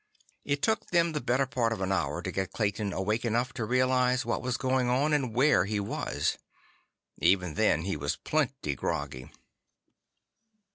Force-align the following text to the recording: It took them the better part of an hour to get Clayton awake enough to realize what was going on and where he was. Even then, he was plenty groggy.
It 0.43 0.63
took 0.63 0.87
them 0.87 1.11
the 1.11 1.21
better 1.21 1.45
part 1.45 1.71
of 1.71 1.79
an 1.79 1.91
hour 1.91 2.23
to 2.23 2.31
get 2.31 2.51
Clayton 2.51 2.91
awake 2.91 3.23
enough 3.23 3.53
to 3.53 3.65
realize 3.65 4.25
what 4.25 4.41
was 4.41 4.57
going 4.57 4.89
on 4.89 5.13
and 5.13 5.35
where 5.35 5.65
he 5.65 5.79
was. 5.79 6.39
Even 7.19 7.53
then, 7.53 7.83
he 7.83 7.95
was 7.95 8.15
plenty 8.15 8.73
groggy. 8.73 9.29